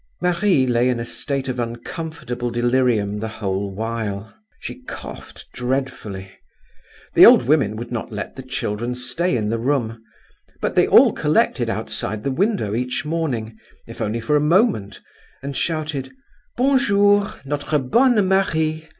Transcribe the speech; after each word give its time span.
"Marie 0.19 0.65
lay 0.65 0.89
in 0.89 0.99
a 0.99 1.05
state 1.05 1.47
of 1.47 1.59
uncomfortable 1.59 2.49
delirium 2.49 3.19
the 3.19 3.27
whole 3.27 3.69
while; 3.71 4.33
she 4.59 4.81
coughed 4.85 5.45
dreadfully. 5.53 6.31
The 7.13 7.23
old 7.27 7.43
women 7.45 7.75
would 7.75 7.91
not 7.91 8.11
let 8.11 8.35
the 8.35 8.41
children 8.41 8.95
stay 8.95 9.37
in 9.37 9.51
the 9.51 9.59
room; 9.59 10.01
but 10.59 10.75
they 10.75 10.87
all 10.87 11.13
collected 11.13 11.69
outside 11.69 12.23
the 12.23 12.31
window 12.31 12.73
each 12.73 13.05
morning, 13.05 13.55
if 13.85 14.01
only 14.01 14.19
for 14.19 14.35
a 14.35 14.41
moment, 14.41 14.99
and 15.43 15.55
shouted 15.55 16.11
'_Bon 16.57 16.79
jour, 16.79 17.35
notre 17.45 17.77
bonne 17.77 18.27
Marie! 18.27 18.89